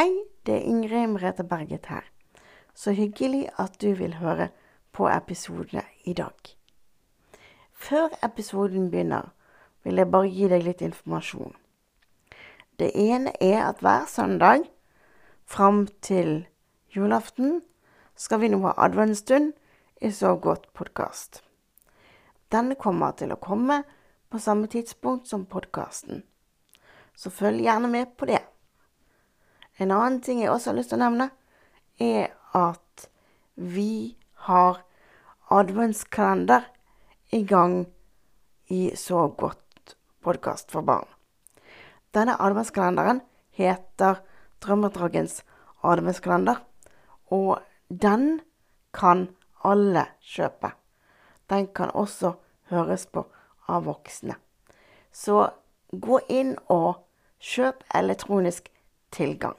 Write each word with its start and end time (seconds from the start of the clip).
Hei, 0.00 0.14
det 0.46 0.54
er 0.54 0.64
Ingrid 0.64 1.06
Merete 1.06 1.44
Berget 1.44 1.86
her. 1.86 2.04
Så 2.74 2.90
hyggelig 2.90 3.48
at 3.58 3.74
du 3.82 3.90
vil 3.94 4.14
høre 4.16 4.46
på 4.92 5.08
episodene 5.12 5.82
i 6.04 6.14
dag. 6.16 6.56
Før 7.72 8.08
episoden 8.24 8.90
begynner, 8.90 9.34
vil 9.84 10.00
jeg 10.00 10.10
bare 10.10 10.30
gi 10.32 10.46
deg 10.48 10.64
litt 10.64 10.80
informasjon. 10.80 11.52
Det 12.80 12.88
ene 12.94 13.34
er 13.44 13.66
at 13.66 13.82
hver 13.84 14.06
søndag 14.08 14.64
fram 15.44 15.84
til 16.00 16.46
julaften 16.96 17.60
skal 18.16 18.40
vi 18.40 18.48
nå 18.48 18.62
ha 18.64 18.72
adventsstund 18.86 19.52
i 20.00 20.10
Så 20.10 20.32
godt 20.36 20.72
podkast. 20.72 21.42
Denne 22.52 22.74
kommer 22.74 23.12
til 23.12 23.36
å 23.36 23.42
komme 23.50 23.82
på 24.30 24.38
samme 24.38 24.66
tidspunkt 24.66 25.28
som 25.28 25.44
podkasten, 25.44 26.24
så 27.14 27.28
følg 27.30 27.60
gjerne 27.68 27.92
med 27.92 28.16
på 28.16 28.32
det. 28.32 28.49
En 29.80 29.90
annen 29.96 30.20
ting 30.20 30.42
jeg 30.42 30.52
også 30.52 30.70
har 30.70 30.76
lyst 30.76 30.92
til 30.92 30.98
å 30.98 31.04
nevne, 31.06 31.30
er 31.96 32.34
at 32.56 33.06
vi 33.56 34.16
har 34.44 34.82
adventskalender 35.48 36.66
i 37.32 37.40
gang 37.48 37.86
i 38.68 38.92
Så 38.94 39.22
godt 39.40 39.94
podkast 40.22 40.70
for 40.70 40.84
barn. 40.84 41.08
Denne 42.12 42.36
adventskalenderen 42.36 43.22
heter 43.56 44.20
Drømmedragens 44.60 45.40
adventskalender, 45.82 46.60
og 47.32 47.62
den 47.88 48.42
kan 48.92 49.30
alle 49.64 50.04
kjøpe. 50.20 50.74
Den 51.48 51.70
kan 51.72 51.90
også 51.96 52.34
høres 52.68 53.06
på 53.06 53.24
av 53.66 53.88
voksne. 53.88 54.36
Så 55.12 55.48
gå 55.90 56.20
inn 56.28 56.54
og 56.68 57.00
kjøp 57.40 57.82
elektronisk 57.94 58.68
tilgang. 59.10 59.56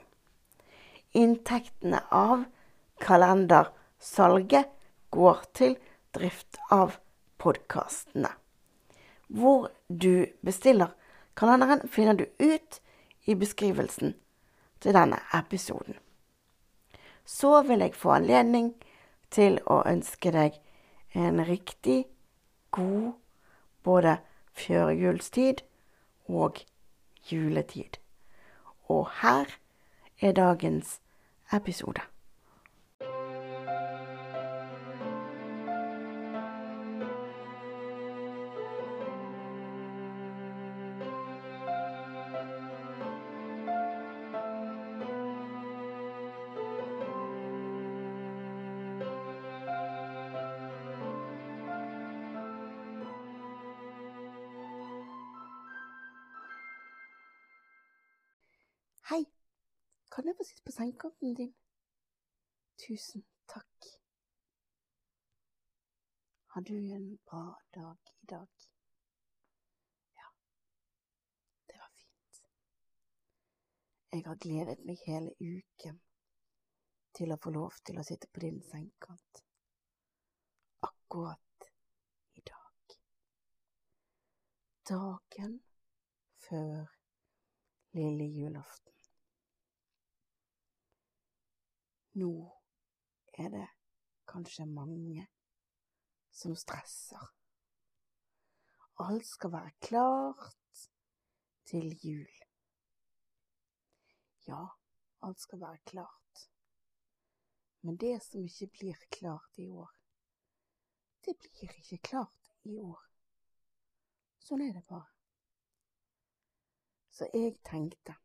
Inntektene 1.14 2.04
av 2.12 2.44
kalendersalget 3.04 4.70
går 5.10 5.42
til 5.54 5.76
drift 6.16 6.60
av 6.72 6.96
podkastene. 7.38 8.30
Hvor 9.28 9.68
du 9.88 10.26
bestiller 10.46 10.94
kalenderen, 11.36 11.84
finner 11.88 12.14
du 12.14 12.26
ut 12.40 12.80
i 13.28 13.36
beskrivelsen 13.36 14.16
til 14.80 14.96
denne 14.96 15.20
episoden. 15.36 15.98
Så 17.26 17.62
vil 17.68 17.84
jeg 17.84 17.96
få 17.96 18.16
anledning 18.16 18.74
til 19.32 19.60
å 19.68 19.82
ønske 19.88 20.32
deg 20.32 20.56
en 21.16 21.44
riktig 21.46 22.06
god 22.72 23.12
både 23.84 24.18
førjulstid 24.56 25.64
og 26.32 26.64
juletid. 27.28 28.00
Og 28.88 29.08
her 29.22 29.58
er 30.22 30.32
dagens 30.38 31.01
episode. 31.52 32.02
Kan 60.12 60.28
jeg 60.28 60.36
få 60.38 60.44
sitte 60.44 60.64
på 60.66 60.72
sengekanten 60.76 61.36
din? 61.36 61.54
Tusen 62.84 63.24
takk. 63.48 63.88
Har 66.54 66.62
du 66.62 66.74
en 66.76 67.18
bra 67.30 67.62
dag 67.74 67.98
i 68.22 68.26
dag? 68.26 68.48
Ja, 70.16 70.28
det 71.68 71.78
var 71.80 71.92
fint. 71.96 72.42
Jeg 74.12 74.24
har 74.26 74.36
gledet 74.36 74.86
meg 74.86 75.00
hele 75.08 75.32
uken 75.40 76.02
til 77.16 77.32
å 77.32 77.40
få 77.44 77.56
lov 77.56 77.80
til 77.86 78.00
å 78.00 78.04
sitte 78.04 78.28
på 78.28 78.44
din 78.44 78.60
sengekant. 78.68 79.44
Akkurat 80.92 81.70
i 82.36 82.44
dag. 82.52 82.98
Dagen 84.92 85.60
før 86.50 86.98
lille 87.96 88.28
julaften. 88.28 89.01
Nå 92.14 92.32
er 93.34 93.50
det 93.50 93.68
kanskje 94.28 94.66
mange 94.68 95.28
som 96.32 96.56
stresser. 96.56 97.24
Alt 99.00 99.26
skal 99.26 99.52
være 99.52 99.72
klart 99.82 100.82
til 101.66 101.88
jul. 102.04 102.34
Ja, 104.48 104.66
alt 105.22 105.40
skal 105.40 105.62
være 105.62 105.78
klart. 105.86 106.50
Men 107.82 107.98
det 107.98 108.20
som 108.24 108.44
ikke 108.44 108.68
blir 108.68 109.06
klart 109.12 109.58
i 109.58 109.70
år, 109.70 109.90
det 111.26 111.38
blir 111.40 111.72
ikke 111.80 111.98
klart 111.98 112.52
i 112.64 112.76
år. 112.78 113.00
Sånn 114.42 114.62
er 114.66 114.74
det 114.76 114.84
bare. 114.90 115.08
Så 117.12 117.30
jeg 117.34 117.56
tenkte 117.64 118.18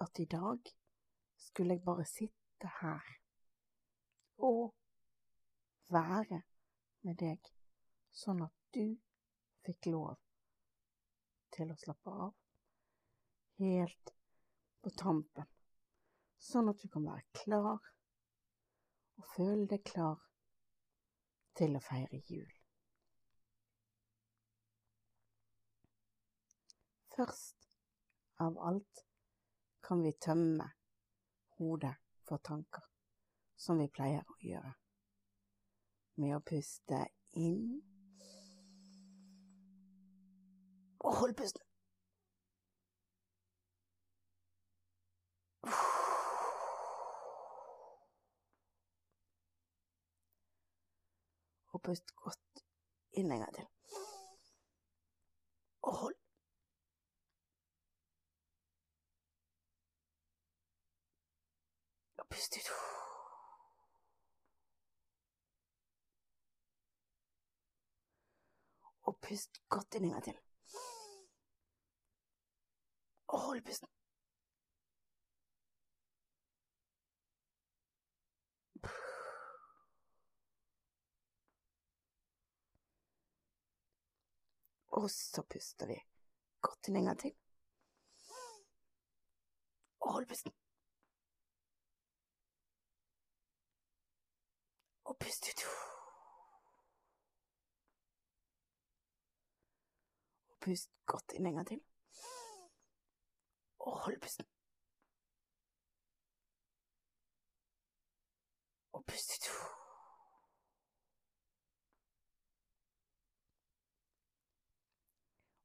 at 0.00 0.18
i 0.18 0.28
dag 0.30 0.72
skulle 1.36 1.74
jeg 1.74 1.84
bare 1.84 2.06
sitte 2.06 2.41
her 2.68 3.10
og 4.42 4.74
være 5.92 6.42
med 7.06 7.18
deg, 7.20 7.48
sånn 8.10 8.42
at 8.46 8.54
du 8.74 8.96
fikk 9.66 9.90
lov 9.92 10.18
til 11.54 11.70
å 11.72 11.78
slappe 11.78 12.14
av 12.26 12.32
helt 13.62 14.14
på 14.82 14.92
tampen, 14.98 15.46
sånn 16.38 16.72
at 16.72 16.82
du 16.82 16.88
kan 16.90 17.06
være 17.06 17.42
klar 17.44 17.92
og 19.20 19.28
føle 19.36 19.68
deg 19.70 19.84
klar 19.86 20.18
til 21.58 21.76
å 21.76 21.84
feire 21.84 22.22
jul. 22.30 22.50
Først 27.12 27.68
av 28.40 28.56
alt 28.58 29.04
kan 29.84 30.00
vi 30.02 30.14
tømme 30.16 30.70
hodet 31.58 31.92
for 32.32 32.38
tanker, 32.38 32.84
som 33.60 33.76
vi 33.76 33.90
pleier 33.92 34.24
å 34.24 34.34
gjøre, 34.40 34.70
med 36.16 36.32
å 36.32 36.44
puste 36.48 37.02
inn 37.36 37.82
og 41.02 41.18
hold 41.18 41.34
pusten. 41.36 41.66
Og 51.72 51.84
pust 51.84 52.16
godt 52.24 52.64
inn 53.20 53.28
en 53.28 53.44
gang 53.44 53.54
til. 53.60 53.68
Og 55.82 56.00
hold. 56.00 56.21
Pust 62.32 62.56
ut. 62.56 62.68
Og 69.02 69.18
pust 69.20 69.60
godt 69.68 69.98
inn 69.98 70.06
en 70.08 70.14
gang 70.16 70.24
til. 70.24 70.38
Og 73.32 73.40
hold 73.40 73.62
pusten. 73.66 73.88
Og 84.92 85.10
så 85.10 85.42
puster 85.42 85.88
vi 85.88 85.96
godt 86.60 86.88
inn 86.88 87.00
en 87.00 87.08
gang 87.10 87.22
til. 87.26 87.36
Og 90.00 90.12
hold 90.12 90.28
pusten. 90.28 90.61
Og 95.12 95.18
pust 95.18 95.48
ut. 95.48 95.62
Og 100.50 100.56
pust 100.64 100.88
godt 101.06 101.34
inn 101.36 101.46
en 101.46 101.58
gang 101.58 101.66
til. 101.68 101.82
Og 103.78 103.98
hold 104.04 104.16
pusten. 104.24 104.48
Og 108.92 109.04
pust 109.04 109.36
ut. 109.36 109.50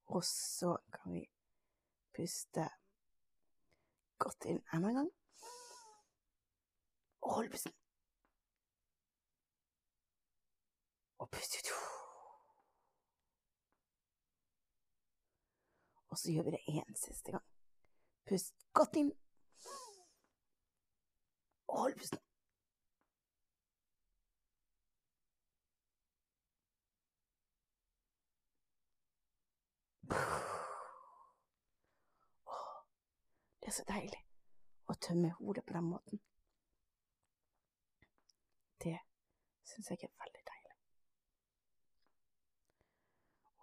Og 0.05 0.23
så 0.23 0.75
kan 0.91 1.13
vi 1.13 1.25
puste 2.15 2.69
godt 4.19 4.51
inn 4.51 4.63
enda 4.73 4.91
en 4.91 5.03
gang. 5.03 5.11
Og 7.21 7.35
hold 7.39 7.51
pusten. 7.55 7.86
Og 11.27 11.31
pust 11.31 11.55
ut. 11.59 11.71
Og 16.09 16.17
så 16.17 16.31
gjør 16.31 16.43
vi 16.43 16.51
det 16.51 16.61
en 16.67 16.95
siste 16.95 17.31
gang. 17.31 17.43
Pust 18.29 18.55
godt 18.73 18.95
inn. 18.95 19.11
Og 21.67 21.79
hold 21.79 21.95
pusten. 21.99 22.19
Det 33.59 33.67
er 33.67 33.75
så 33.75 33.83
deilig 33.89 34.21
å 34.87 34.95
tømme 35.03 35.33
hodet 35.41 35.65
på 35.67 35.75
den 35.75 35.89
måten. 35.91 36.21
Det 38.79 38.95
syns 39.67 39.91
jeg 39.91 40.07
er 40.07 40.15
veldig 40.23 40.45
deilig. 40.47 40.56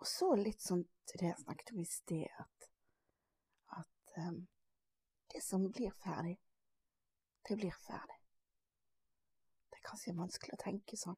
Og 0.05 0.09
så 0.09 0.27
litt 0.37 0.61
sånn 0.61 0.83
til 1.09 1.23
det 1.23 1.31
jeg 1.31 1.41
snakket 1.41 1.71
om 1.73 1.79
i 1.81 1.87
sted, 1.89 2.33
at, 2.43 2.67
at 3.73 4.11
um, 4.27 4.43
det 5.33 5.41
som 5.41 5.63
blir 5.73 5.95
ferdig, 6.03 6.35
det 7.49 7.57
blir 7.57 7.73
ferdig. 7.87 8.19
Det 9.71 9.79
er 9.81 9.87
kanskje 9.89 10.13
vanskelig 10.19 10.59
å 10.59 10.61
tenke 10.61 10.99
sånn 11.01 11.17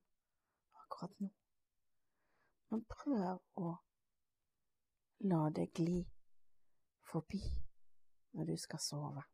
akkurat 0.84 1.18
nå. 1.18 1.32
Men 2.70 2.86
prøv 2.94 3.42
å 3.58 3.74
la 5.34 5.42
det 5.58 5.66
gli 5.80 5.98
forbi 7.10 7.42
når 8.38 8.52
du 8.52 8.56
skal 8.68 8.86
sove. 8.86 9.26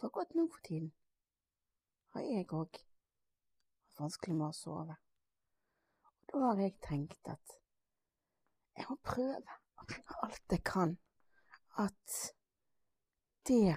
For 0.00 0.16
godt 0.16 0.32
nå 0.32 0.48
for 0.48 0.64
tiden 0.64 0.94
har 2.16 2.24
jeg 2.24 2.48
òg 2.48 2.72
hatt 2.72 2.84
vanskelig 4.00 4.40
med 4.40 4.48
å 4.48 4.60
sove. 4.64 5.00
Og 6.16 6.28
da 6.32 6.46
har 6.46 6.68
jeg 6.70 6.78
tenkt 6.88 7.36
at 7.36 7.58
jeg 8.78 8.86
må 8.88 8.96
prøve 9.02 9.58
alt 10.22 10.54
jeg 10.54 10.62
kan 10.64 10.98
at 11.78 12.18
det 13.48 13.76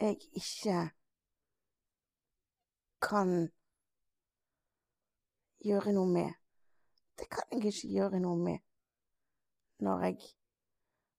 jeg 0.00 0.16
ikke 0.32 0.90
kan 3.02 3.28
gjøre 5.62 5.92
noe 5.94 6.10
med, 6.10 6.32
det 7.18 7.28
kan 7.30 7.50
jeg 7.52 7.70
ikke 7.70 7.92
gjøre 7.96 8.20
noe 8.22 8.38
med 8.38 8.58
når 9.82 10.04
jeg 10.06 10.18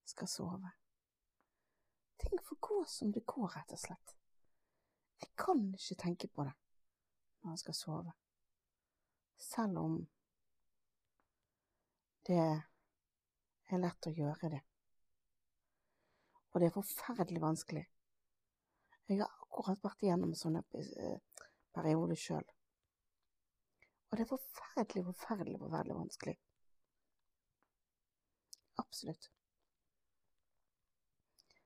skal 0.07 0.27
sove. 0.27 0.71
Ting 2.19 2.39
får 2.43 2.59
gå 2.59 2.83
som 2.87 3.11
det 3.13 3.25
går, 3.27 3.47
rett 3.55 3.71
og 3.75 3.79
slett. 3.79 4.15
Jeg 5.21 5.31
kan 5.39 5.63
ikke 5.75 5.99
tenke 5.99 6.27
på 6.27 6.43
det 6.47 6.55
når 7.43 7.55
jeg 7.55 7.63
skal 7.63 7.75
sove, 7.75 8.13
selv 9.37 9.77
om 9.77 9.97
det 12.27 12.39
er 12.43 13.81
lett 13.81 14.07
å 14.07 14.13
gjøre 14.13 14.51
det. 14.53 14.61
Og 16.53 16.61
det 16.61 16.69
er 16.69 16.75
forferdelig 16.75 17.41
vanskelig. 17.41 17.83
Jeg 19.09 19.19
har 19.19 19.31
akkurat 19.49 19.83
vært 19.83 20.05
igjennom 20.05 20.35
sånne 20.37 20.61
perioder 20.69 21.21
periode 21.73 22.15
sjøl. 22.19 22.45
Og 24.11 24.17
det 24.17 24.25
er 24.25 24.29
forferdelig, 24.29 25.05
forferdelig, 25.07 25.59
forferdelig 25.61 25.95
vanskelig. 25.97 26.35
Absolutt. 28.83 29.29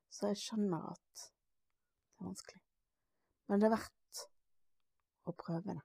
Så 0.09 0.31
jeg 0.31 0.39
skjønner 0.41 0.87
at 0.93 1.25
det 1.25 2.23
er 2.23 2.29
vanskelig. 2.29 2.61
Men 3.47 3.61
det 3.61 3.67
er 3.67 3.75
verdt 3.75 4.23
å 5.27 5.35
prøve 5.35 5.75
det. 5.75 5.83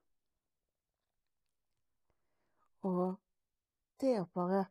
Og 2.87 3.19
det 4.03 4.17
å 4.21 4.31
bare 4.35 4.67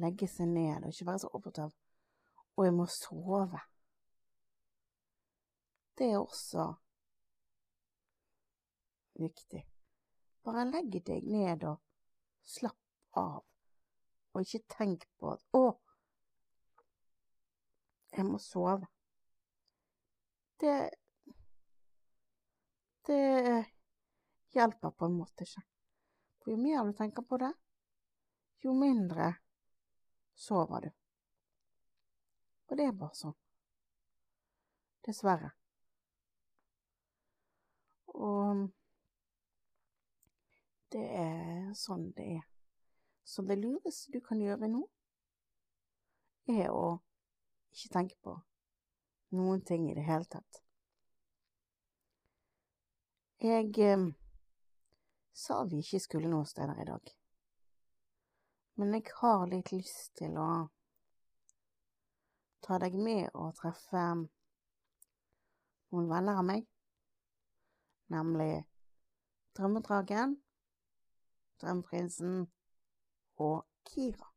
legge 0.00 0.28
seg 0.30 0.50
ned 0.50 0.84
og 0.84 0.92
ikke 0.92 1.08
være 1.08 1.22
så 1.22 1.30
opptatt 1.36 1.64
av 1.66 1.76
og 2.60 2.66
jeg 2.66 2.74
må 2.76 2.84
sove. 2.92 3.60
Det 5.96 6.10
er 6.12 6.18
også 6.20 6.66
viktig. 9.20 9.62
Bare 10.44 10.66
legg 10.68 10.98
deg 11.06 11.24
ned 11.28 11.64
og 11.68 11.80
slapp 12.44 13.16
av, 13.20 13.40
og 14.32 14.44
ikke 14.44 14.60
tenk 14.76 15.06
på 15.16 15.32
at 15.32 15.44
'Å, 15.56 15.64
jeg 18.12 18.26
må 18.28 18.38
sove'. 18.38 18.88
Det 20.60 20.90
Det 23.06 23.64
hjelper 24.52 24.90
på 24.90 25.06
en 25.06 25.16
måte 25.16 25.42
ikke. 25.42 25.62
For 26.38 26.50
jo 26.50 26.56
mer 26.56 26.84
du 26.84 26.92
tenker 26.92 27.22
på 27.22 27.38
det, 27.38 27.52
jo 28.60 28.74
mindre 28.76 29.34
sover 30.34 30.80
du. 30.80 30.90
Og 32.70 32.76
det 32.78 32.86
er 32.86 32.96
bare 32.96 33.16
sånn. 33.18 33.36
Dessverre. 35.06 35.50
Og 38.14 38.68
det 40.92 41.06
er 41.18 41.72
sånn 41.78 42.10
det 42.16 42.26
er. 42.36 42.46
Så 43.24 43.42
det 43.46 43.58
lureste 43.60 44.12
du 44.12 44.20
kan 44.24 44.40
gjøre 44.42 44.68
nå, 44.70 44.82
er 46.50 46.72
å 46.74 46.98
ikke 47.70 47.92
tenke 47.94 48.16
på 48.24 48.34
noen 49.38 49.62
ting 49.62 49.86
i 49.90 49.94
det 49.94 50.06
hele 50.06 50.26
tatt. 50.26 50.62
Jeg 53.40 53.70
eh, 53.86 54.08
sa 55.32 55.62
vi 55.64 55.80
ikke 55.80 56.02
skulle 56.02 56.28
noen 56.28 56.48
steder 56.48 56.82
i 56.82 56.88
dag. 56.90 57.14
Men 58.80 58.94
jeg 58.96 59.10
har 59.20 59.42
litt 59.44 59.74
lyst 59.74 60.14
til 60.16 60.38
å 60.40 60.44
ta 62.64 62.78
deg 62.80 62.94
med 62.96 63.26
og 63.36 63.50
treffe 63.58 64.04
noen 65.90 66.08
venner 66.08 66.40
av 66.40 66.46
meg, 66.48 66.64
nemlig 68.14 68.62
Drømmedragen, 69.58 70.32
Drømmeprinsen 71.60 72.40
og 73.44 73.68
Kira. 73.92 74.32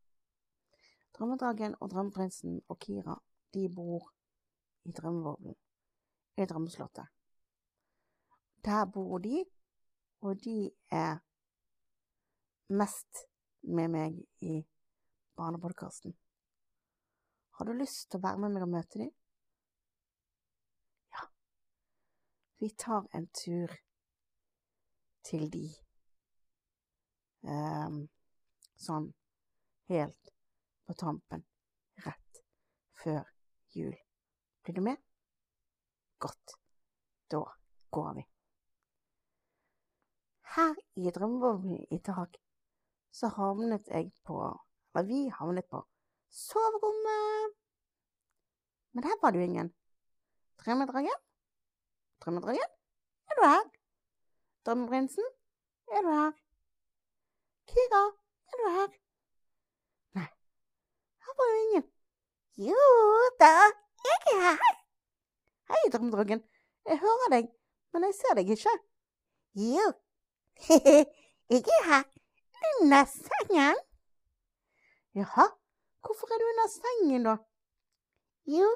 Drømmedragen 1.16 1.80
og 1.80 1.94
Drømmeprinsen 1.96 2.60
og 2.68 2.84
Kira, 2.84 3.16
de 3.56 3.68
bor 3.72 4.12
i 4.84 4.92
drømmevognen 4.92 5.56
i 6.36 6.51
Drømmeslottet. 6.51 7.07
Der 8.67 8.84
bor 8.91 9.24
de, 9.24 9.46
og 10.20 10.44
de 10.44 10.72
er 10.91 11.22
mest 12.67 13.29
med 13.63 13.91
meg 13.91 14.20
i 14.43 14.60
barnepodkasten. 15.36 16.13
Har 17.58 17.65
du 17.65 17.74
lyst 17.77 18.10
til 18.10 18.20
å 18.20 18.25
være 18.25 18.41
med 18.43 18.55
meg 18.55 18.65
og 18.65 18.72
møte 18.74 19.00
dem? 19.01 19.12
Ja, 21.13 21.25
vi 22.62 22.70
tar 22.86 23.08
en 23.13 23.27
tur 23.38 23.74
til 25.24 25.48
de. 25.53 25.67
Um, 27.43 28.05
sånn 28.79 29.10
helt 29.91 30.34
på 30.88 30.96
tampen, 31.00 31.43
rett 32.05 32.43
før 33.03 33.27
jul. 33.75 33.96
Blir 34.63 34.79
du 34.79 34.84
med? 34.86 35.00
Godt. 36.24 36.55
Da 37.32 37.43
går 37.91 38.13
vi. 38.20 38.24
Her 40.53 40.75
i 40.96 41.12
Drømmeboblen 41.12 41.79
i 41.91 41.98
dag 42.05 42.42
så 43.13 43.29
havnet 43.38 43.88
jeg 43.88 44.12
på 44.25 44.39
Eller 44.93 45.08
vi 45.10 45.20
havnet 45.29 45.65
på 45.70 45.82
soverommet. 46.34 47.53
Men 48.93 49.03
her 49.03 49.17
var 49.22 49.32
det 49.32 49.39
jo 49.39 49.46
ingen. 49.50 49.70
Drømmedragen? 50.62 51.20
Drømmedragen? 52.22 52.70
Er 53.29 53.39
du 53.39 53.43
her? 53.48 53.63
Drømmeprinsen? 54.65 55.25
Er 55.88 56.01
du 56.05 56.10
her? 56.10 56.32
Kira? 57.74 58.03
Er 58.51 58.62
du 58.62 58.70
her? 58.77 58.89
Nei, 60.17 60.29
her 61.25 61.38
var 61.39 61.51
jo 61.51 61.60
ingen. 61.65 61.86
Jo 62.70 62.86
da, 63.41 63.53
jeg 64.10 64.20
er 64.34 64.41
her. 64.48 64.79
Hei, 65.74 65.84
drømmedragen. 65.93 66.43
Jeg 66.86 67.00
hører 67.00 67.29
deg, 67.36 67.50
men 67.93 68.05
jeg 68.10 68.17
ser 68.22 68.38
deg 68.38 68.50
ikke. 68.58 68.77
Jo, 69.53 69.88
jeg 71.53 71.63
er 71.79 71.88
her. 71.89 72.23
Under 72.70 73.05
sengen. 73.05 73.75
Jaha, 75.15 75.48
Hvorfor 76.03 76.27
er 76.34 76.39
du 76.41 76.46
under 76.51 76.67
sengen, 76.67 77.24
da? 77.24 77.38
Jo, 78.46 78.67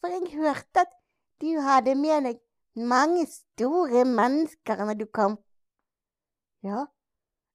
for 0.00 0.08
jeg 0.10 0.32
hørte 0.34 0.80
at 0.80 0.94
du 1.40 1.60
hadde 1.62 1.94
med 1.94 2.24
deg 2.26 2.40
mange 2.90 3.26
store 3.30 4.02
mennesker 4.04 4.82
når 4.82 4.98
du 4.98 5.04
kom. 5.06 5.36
Ja, 6.66 6.86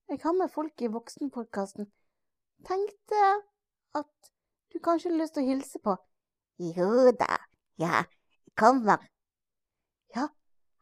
jeg 0.09 0.21
har 0.23 0.37
med 0.37 0.47
folk 0.53 0.81
i 0.81 0.87
voksenpodkasten. 0.93 1.89
Tenkte 2.67 3.25
at 3.99 4.31
du 4.71 4.79
kanskje 4.79 5.09
hadde 5.09 5.19
lyst 5.19 5.35
til 5.35 5.43
å 5.43 5.49
hilse 5.51 5.83
på. 5.83 5.97
Jo 6.77 7.11
da, 7.19 7.41
Ja, 7.79 8.03
jeg 8.47 8.55
kommer. 8.59 9.03
Ja, 10.15 10.29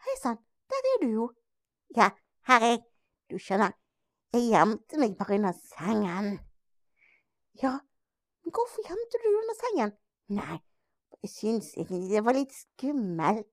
hei 0.06 0.16
sann, 0.22 0.38
der 0.70 0.92
er 0.94 1.02
du 1.02 1.10
jo. 1.10 1.28
Ja, 1.98 2.12
her 2.50 2.62
er 2.62 2.74
jeg. 2.76 2.86
Du 3.30 3.38
skjønner, 3.42 3.74
jeg 4.36 4.50
gjemte 4.52 5.00
meg 5.02 5.16
bare 5.20 5.38
under 5.40 5.56
sengen. 5.58 6.40
Ja, 7.62 7.74
men 8.44 8.54
hvorfor 8.54 8.84
gjemte 8.86 9.20
du 9.20 9.26
deg 9.26 9.38
under 9.42 9.58
sengen? 9.60 9.94
Nei, 10.38 10.58
jeg 11.24 11.32
syns 11.32 11.70
egentlig 11.78 12.10
det 12.12 12.24
var 12.26 12.38
litt 12.38 12.56
skummelt. 12.56 13.50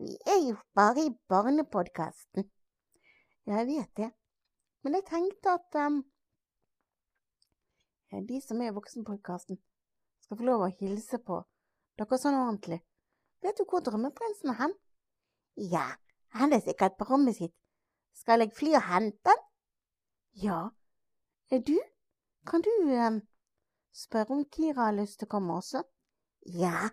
Vi 0.00 0.16
er 0.32 0.40
jo 0.48 0.56
bare 0.76 1.06
i 1.06 1.12
barnepodkasten. 1.28 2.48
Ja, 3.46 3.60
Jeg 3.60 3.66
vet 3.66 3.96
det, 3.96 4.10
men 4.82 4.94
jeg 4.94 5.06
tenkte 5.08 5.56
at 5.58 5.80
um, 5.86 6.02
de 8.28 8.40
som 8.44 8.60
er 8.60 8.70
i 8.70 8.76
voksenpodkasten, 8.76 9.58
skal 10.20 10.38
få 10.38 10.46
lov 10.46 10.66
å 10.66 10.72
hilse 10.80 11.18
på 11.18 11.40
dere 11.98 12.18
sånn 12.20 12.38
ordentlig. 12.38 12.80
Vet 13.44 13.58
du 13.58 13.64
hvor 13.68 13.82
drømmeprinsen 13.84 14.52
er 14.52 14.58
hen? 14.60 14.74
Ja, 15.72 15.86
han 16.36 16.52
er 16.52 16.62
sikkert 16.64 16.98
på 16.98 17.08
rommet 17.08 17.38
sitt. 17.38 17.54
Skal 18.16 18.44
jeg 18.44 18.54
fly 18.56 18.74
og 18.76 18.86
hente 18.88 19.32
han? 19.32 19.46
Ja. 20.32 20.70
Er 21.50 21.58
du? 21.58 21.78
Kan 22.46 22.62
du 22.62 22.70
um, 23.06 23.20
spørre 23.92 24.34
om 24.34 24.44
Kira 24.44 24.88
har 24.88 24.96
lyst 24.96 25.18
til 25.20 25.28
å 25.28 25.34
komme 25.34 25.56
også? 25.58 25.82
Ja, 26.46 26.88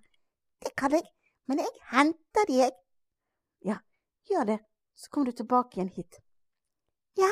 det 0.63 0.73
kan 0.75 0.91
jeg, 0.91 1.05
men 1.47 1.61
jeg 1.61 1.71
henter 1.91 2.49
deg. 2.49 2.75
Ja, 3.63 3.77
gjør 4.29 4.49
det, 4.49 4.57
så 4.95 5.11
kommer 5.11 5.31
du 5.31 5.37
tilbake 5.37 5.77
igjen 5.77 5.93
hit. 5.95 6.19
Ja, 7.17 7.29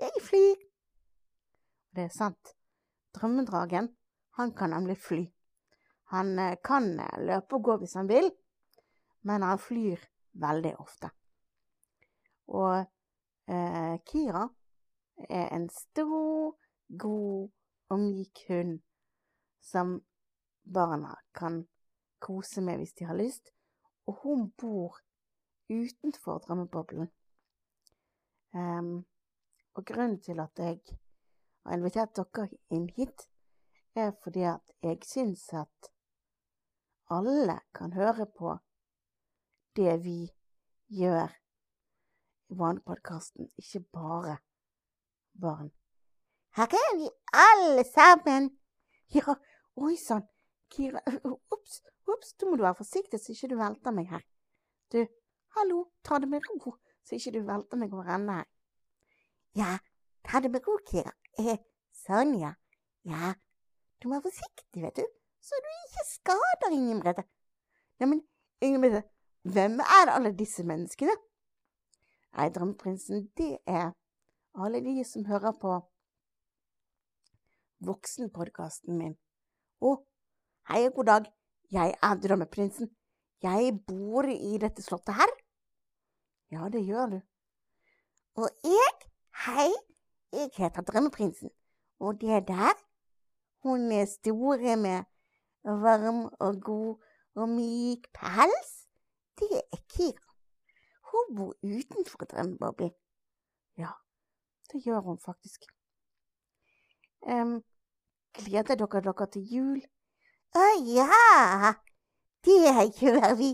jeg 0.00 0.24
flyr. 0.24 0.56
Det 1.94 2.08
er 2.08 2.14
sant. 2.14 2.56
Drømmedragen, 3.14 3.92
han 4.40 4.54
kan 4.58 4.74
nemlig 4.74 4.98
fly. 4.98 5.22
Han 6.10 6.38
eh, 6.38 6.56
kan 6.64 6.88
eh, 7.00 7.20
løpe 7.22 7.60
og 7.60 7.68
gå 7.68 7.76
hvis 7.82 7.94
han 8.00 8.10
vil, 8.10 8.26
men 9.22 9.46
han 9.46 9.60
flyr 9.62 10.02
veldig 10.42 10.74
ofte. 10.82 11.12
Og 12.50 12.82
eh, 13.46 13.94
Kira 14.10 14.48
er 15.28 15.48
en 15.54 15.68
stor, 15.70 16.56
god 16.98 17.50
og 17.88 17.98
myk 18.00 18.44
hund 18.48 18.78
som 19.64 20.00
barna 20.74 21.14
kan 21.34 21.64
kose 22.18 22.60
med 22.60 22.76
hvis 22.80 22.92
de 22.98 23.04
har 23.04 23.16
lyst, 23.16 23.50
og 24.06 24.20
hun 24.22 24.50
bor 24.50 24.98
utenfor 25.70 26.38
drømmeboblen. 26.38 27.08
Um, 28.54 29.06
og 29.74 29.84
grunnen 29.84 30.20
til 30.20 30.40
at 30.40 30.58
jeg 30.58 30.80
har 31.64 31.76
invitert 31.76 32.16
dere 32.16 32.48
inn 32.70 32.88
hit, 32.96 33.26
er 33.94 34.12
fordi 34.22 34.44
at 34.50 34.74
jeg 34.82 35.00
syns 35.06 35.48
at 35.54 35.90
alle 37.10 37.58
kan 37.74 37.92
høre 37.92 38.26
på 38.26 38.56
det 39.76 39.96
vi 40.04 40.18
gjør 40.88 41.30
i 42.50 42.58
Vanepodkasten, 42.58 43.48
ikke 43.58 43.80
bare 43.80 44.36
barn. 45.40 45.70
Her 46.56 46.70
er 46.78 46.96
vi 46.98 47.08
alle 47.32 47.84
sammen. 47.84 48.50
Ja, 49.14 49.34
oi 49.76 49.96
sann. 49.96 50.26
Kira 50.70 51.00
Ops, 51.50 51.82
ops, 52.08 52.32
du 52.34 52.46
må 52.46 52.56
du 52.56 52.62
være 52.62 52.74
forsiktig 52.74 53.20
så 53.20 53.32
ikke 53.32 53.52
du 53.52 53.56
velter 53.58 53.94
meg 53.94 54.08
her. 54.10 54.22
Du, 54.92 55.04
hallo, 55.56 55.84
ta 56.02 56.18
det 56.18 56.28
med 56.30 56.46
ro, 56.50 56.74
så 57.06 57.14
ikke 57.18 57.34
du 57.36 57.40
velter 57.46 57.78
meg 57.78 57.94
over 57.94 58.10
ende 58.14 58.38
her. 58.40 58.48
Ja, 59.54 59.70
ta 60.26 60.40
det 60.42 60.50
med 60.50 60.66
ro, 60.66 60.78
Kira. 60.88 61.12
Eh, 61.38 61.58
sånn, 62.04 62.34
ja. 62.40 62.54
Ja, 63.06 63.34
du 64.00 64.08
må 64.08 64.16
være 64.16 64.30
forsiktig, 64.30 64.82
vet 64.82 64.98
du, 64.98 65.04
så 65.44 65.58
du 65.62 65.70
ikke 65.70 66.06
skader 66.08 66.72
Inger 66.72 67.02
Brede. 67.02 67.26
Ja, 68.00 68.08
men 68.08 68.24
Brede, 68.60 69.04
hvem 69.42 69.78
er 69.84 70.10
alle 70.14 70.32
disse 70.38 70.64
menneskene? 70.66 71.14
Nei, 72.34 72.48
Drømmeprinsen, 72.50 73.28
det 73.38 73.58
er 73.66 73.92
alle 74.54 74.80
de 74.80 75.04
som 75.04 75.24
hører 75.26 75.52
på 75.60 75.78
voksenpodkasten 77.84 78.98
min. 78.98 79.16
Å, 79.82 79.96
hei 80.70 80.84
og 80.88 81.00
god 81.00 81.10
dag, 81.10 81.30
jeg 81.74 81.94
er 81.94 82.20
Drømmeprinsen. 82.22 82.90
Jeg 83.44 83.74
bor 83.88 84.28
i 84.30 84.56
dette 84.62 84.82
slottet 84.84 85.18
her. 85.18 85.32
Ja, 86.54 86.68
det 86.72 86.84
gjør 86.86 87.16
du. 87.16 87.18
Og 88.40 88.48
jeg, 88.64 88.94
hei, 89.44 89.68
jeg 90.32 90.50
heter 90.56 90.86
Drømmeprinsen. 90.86 91.50
Og 92.00 92.20
det 92.20 92.46
der, 92.48 92.78
hun 93.66 93.90
er 93.92 94.06
store 94.10 94.76
med 94.80 95.04
varm 95.64 96.26
og 96.40 96.60
god 96.62 97.10
og 97.34 97.48
myk 97.48 98.06
pels, 98.14 98.72
det 99.40 99.60
er 99.60 99.80
Kira. 99.90 100.30
Hun 101.10 101.36
bor 101.36 101.54
utenfor 101.62 102.26
drømmeboblen. 102.30 102.94
Det 104.74 104.82
gjør 104.82 105.00
hun 105.00 105.18
faktisk. 105.22 105.66
Um, 107.22 107.60
gleder 108.34 108.74
dere 108.74 109.02
dere 109.06 109.26
til 109.30 109.44
jul? 109.54 109.76
Å 110.58 110.64
ja, 110.88 111.74
det 112.42 112.88
gjør 112.98 113.36
vi. 113.38 113.52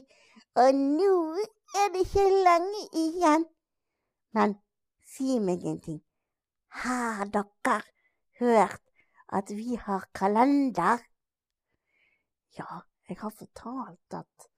Og 0.62 0.78
nå 0.78 1.10
er 1.82 1.92
det 1.92 2.06
ikke 2.06 2.24
lenge 2.46 2.80
igjen. 3.02 3.44
Men 4.32 4.56
si 5.12 5.36
meg 5.44 5.68
en 5.68 5.76
ting. 5.84 6.00
Har 6.86 7.28
dere 7.36 7.76
hørt 8.40 8.80
at 9.28 9.52
vi 9.60 9.76
har 9.76 10.08
kalender? 10.16 11.04
Ja, 12.56 12.80
jeg 13.12 13.20
har 13.20 13.36
fortalt 13.44 14.20
at 14.24 14.50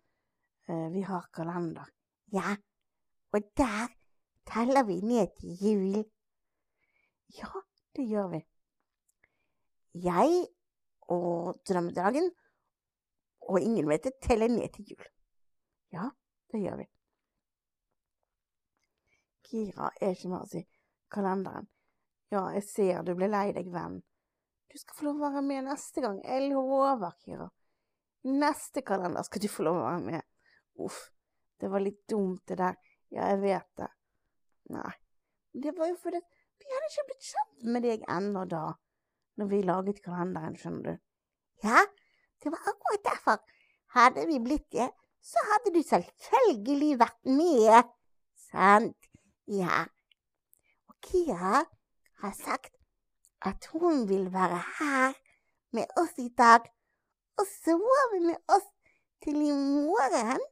uh, 0.70 0.88
vi 0.94 1.02
har 1.10 1.26
kalender. 1.34 1.90
Ja, 2.30 2.54
og 3.34 3.52
der 3.58 3.90
teller 4.46 4.86
vi 4.86 5.02
ned 5.02 5.34
til 5.42 5.58
jul. 5.66 6.04
Ja, 7.38 7.50
det 7.96 8.04
gjør 8.08 8.28
vi. 8.34 8.40
Jeg 10.04 10.46
og 11.12 11.60
Drømmedragen 11.68 12.30
og 13.48 13.60
ingen 13.60 13.88
vet 13.90 14.06
det 14.06 14.18
teller 14.22 14.48
ned 14.48 14.68
til 14.74 14.92
jul. 14.92 15.06
Ja, 15.92 16.08
det 16.52 16.62
gjør 16.62 16.78
vi. 16.80 16.86
Kira 19.48 19.90
er 20.00 20.14
ikke 20.14 20.30
med 20.32 20.40
oss 20.40 20.54
i 20.56 20.62
kalenderen. 21.12 21.68
Ja, 22.32 22.46
jeg 22.54 22.64
ser 22.64 23.02
du 23.04 23.12
blir 23.16 23.28
lei 23.28 23.50
deg, 23.52 23.68
venn. 23.72 23.98
Du 24.72 24.78
skal 24.80 24.96
få 24.96 25.08
lov 25.10 25.18
å 25.18 25.26
være 25.26 25.42
med 25.44 25.66
neste 25.68 26.00
gang. 26.00 26.22
Jeg 26.24 26.48
lover, 26.48 27.12
Kira. 27.20 27.48
Neste 28.24 28.80
kalender 28.86 29.26
skal 29.26 29.42
du 29.42 29.48
få 29.52 29.66
lov 29.66 29.80
å 29.82 29.88
være 29.90 30.04
med. 30.06 30.28
Uff, 30.80 31.02
det 31.60 31.68
var 31.68 31.84
litt 31.84 32.06
dumt, 32.08 32.40
det 32.48 32.56
der. 32.62 32.78
Ja, 33.12 33.26
jeg 33.34 33.42
vet 33.42 33.68
det. 33.76 33.90
Nei, 34.72 34.92
det 35.52 35.74
var 35.76 35.90
jo 35.90 35.98
fordi 36.00 36.22
vi 36.62 36.74
hadde 36.74 36.90
ikke 36.90 37.06
blitt 37.10 37.28
kjent 37.28 37.70
med 37.74 37.84
deg 37.86 38.04
ennå 38.16 38.44
da, 38.50 38.64
når 39.38 39.50
vi 39.50 39.62
laget 39.66 40.02
kalenderen, 40.04 40.56
skjønner 40.58 40.88
du. 40.88 41.00
Ja, 41.64 41.84
det 42.42 42.52
var 42.54 42.68
akkurat 42.72 43.04
derfor. 43.06 43.40
Hadde 43.96 44.26
vi 44.26 44.38
blitt 44.42 44.68
det, 44.72 44.88
så 45.22 45.42
hadde 45.50 45.74
du 45.74 45.82
selvfølgelig 45.86 46.98
vært 47.00 47.18
med. 47.24 47.90
Sant? 48.48 49.10
Ja. 49.46 49.84
Og 50.88 50.96
Kia 51.04 51.64
har 52.22 52.34
sagt 52.38 52.74
at 53.42 53.66
hun 53.72 54.08
vil 54.08 54.32
være 54.32 54.62
her 54.78 55.18
med 55.72 55.84
oss 55.96 56.14
i 56.18 56.28
dag 56.38 56.68
og 57.38 57.46
sove 57.64 58.20
med 58.20 58.38
oss 58.48 58.68
til 59.24 59.36
i 59.36 59.52
morgen. 59.52 60.42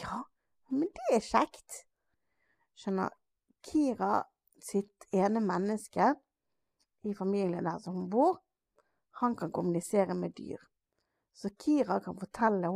Ja, 0.00 0.22
men 0.70 0.88
det 0.96 1.08
er 1.16 1.24
kjekt. 1.24 1.84
Skjønner, 2.78 3.10
Kira 3.64 4.22
sitt 4.64 5.08
ene 5.12 5.40
menneske 5.44 6.12
i 7.06 7.14
familien 7.14 7.64
der 7.64 7.78
som 7.82 7.96
hun 7.96 8.08
bor, 8.10 8.40
han 9.20 9.36
kan 9.36 9.52
kommunisere 9.52 10.14
med 10.14 10.34
dyr. 10.36 10.60
Så 11.34 11.50
Kira 11.58 12.00
kan 12.00 12.18
fortelle 12.18 12.70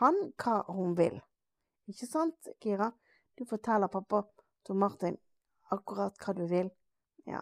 han 0.00 0.18
hva 0.40 0.56
hun 0.72 0.96
vil. 0.96 1.20
Ikke 1.88 2.06
sant, 2.08 2.48
Kira? 2.60 2.90
Du 3.36 3.44
forteller 3.48 3.88
pappa 3.88 4.22
Tor 4.64 4.76
Martin 4.76 5.16
akkurat 5.72 6.16
hva 6.20 6.34
du 6.36 6.44
vil. 6.48 6.70
Ja, 7.28 7.40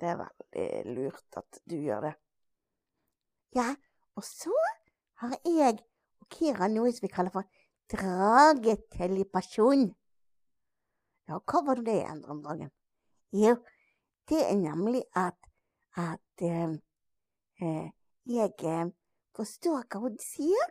det 0.00 0.12
er 0.12 0.22
veldig 0.22 0.94
lurt 0.96 1.40
at 1.40 1.60
du 1.64 1.76
gjør 1.76 2.08
det. 2.08 2.14
Ja, 3.56 3.70
og 4.16 4.24
så 4.24 4.52
har 5.22 5.36
jeg 5.44 5.80
og 6.20 6.28
Kira 6.32 6.68
noe 6.68 6.92
som 6.92 7.06
vi 7.06 7.12
kaller 7.12 7.32
for 7.32 7.48
dragetelepasjon. 7.92 9.86
Ja, 11.26 11.38
hva 11.38 11.62
var 11.66 11.80
det 11.82 11.94
igjen, 12.00 12.22
Drømmedragen? 12.22 12.72
Jo, 13.32 13.56
det 14.28 14.42
er 14.50 14.54
nemlig 14.54 15.02
at, 15.14 15.38
at 15.96 16.42
eh, 16.42 16.70
eh, 17.62 17.90
jeg 18.26 18.52
eh, 18.64 18.86
forstår 19.36 19.82
hva 19.90 20.00
hun 20.00 20.18
sier, 20.22 20.70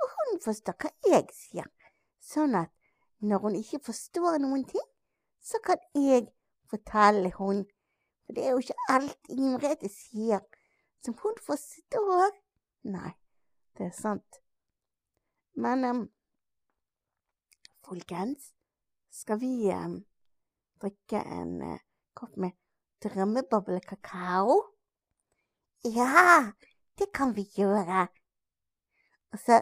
og 0.00 0.12
hun 0.16 0.40
forstår 0.44 0.76
hva 0.82 0.92
jeg 1.08 1.24
sier. 1.34 1.68
Sånn 2.20 2.54
at 2.58 2.72
når 3.20 3.42
hun 3.44 3.56
ikke 3.58 3.80
forstår 3.88 4.38
noen 4.42 4.64
ting, 4.68 4.88
så 5.40 5.60
kan 5.64 5.80
jeg 5.94 6.28
fortelle 6.70 7.32
hun. 7.38 7.64
For 8.26 8.36
det 8.36 8.44
er 8.44 8.52
jo 8.52 8.62
ikke 8.62 8.84
alt 8.92 9.32
Inger 9.32 9.56
Merete 9.56 9.88
sier 9.88 10.44
som 11.04 11.16
hun 11.22 11.40
forstår. 11.42 12.36
Nei, 12.92 13.14
det 13.78 13.88
er 13.88 13.96
sant. 13.96 14.40
Men 15.58 15.84
um, 15.84 16.04
folkens, 17.88 18.52
skal 19.10 19.40
vi 19.40 19.70
em, 19.72 20.02
drikke 20.82 21.20
en 21.22 21.62
eh, 21.62 21.80
kopp 22.14 22.36
med 22.36 22.56
drømmeboblekakao? 23.04 24.56
Ja, 25.84 26.52
det 26.98 27.12
kan 27.14 27.36
vi 27.36 27.44
gjøre. 27.56 28.08
Og 29.32 29.38
så, 29.38 29.60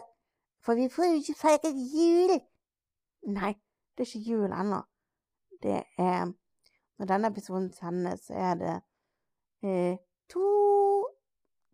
for 0.63 0.75
vi 0.75 0.89
får 0.89 1.03
jo 1.03 1.21
ikke 1.21 1.39
feiret 1.41 1.81
jul. 1.93 2.39
Nei, 3.37 3.53
det 3.97 4.05
er 4.05 4.09
ikke 4.09 4.31
jul 4.31 4.51
ennå. 4.51 4.81
Det 5.63 5.83
er 5.97 6.33
Når 6.97 7.05
denne 7.05 7.27
episoden 7.27 7.73
sendes, 7.73 8.23
så 8.25 8.33
er 8.33 8.53
det 8.57 8.75
eh, 9.63 9.97
to 10.29 10.47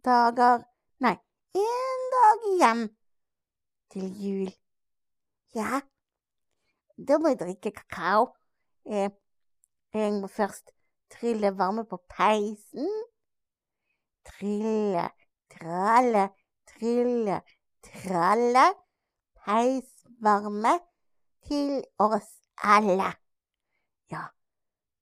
dager 0.03 0.65
Nei, 0.99 1.15
én 1.55 2.03
dag 2.11 2.47
igjen 2.49 2.81
til 3.91 4.09
jul. 4.19 4.51
Ja, 5.55 5.79
da 7.07 7.17
må 7.17 7.31
jeg 7.31 7.39
drikke 7.39 7.71
kakao. 7.71 8.33
Eh, 8.85 9.09
jeg 9.99 10.13
må 10.21 10.27
først 10.27 10.71
trille 11.13 11.57
varme 11.57 11.85
på 11.85 11.99
peisen. 12.09 12.89
Trille, 14.25 15.09
tralle, 15.53 16.29
trille, 16.67 17.41
tralle. 17.83 18.65
Peisvarme 19.43 20.79
til 21.47 21.83
oss 21.99 22.29
alle. 22.63 23.09
Ja, 24.11 24.23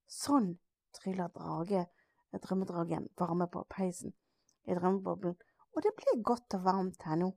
sånn 0.10 0.55
triller 0.98 1.29
drage, 1.36 1.86
drømmedragen 2.33 3.07
varme 3.19 3.48
på 3.53 3.63
peisen 3.69 4.15
i 4.65 4.75
drømmeboblen. 4.75 5.36
Og 5.71 5.83
det 5.86 5.93
blir 5.98 6.24
godt 6.25 6.57
og 6.57 6.65
varmt 6.65 7.05
her 7.05 7.19
nå. 7.21 7.29